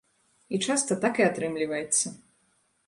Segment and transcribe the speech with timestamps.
[0.57, 2.07] І часта так і атрымліваецца.